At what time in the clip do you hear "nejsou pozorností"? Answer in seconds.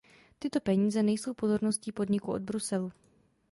1.03-1.91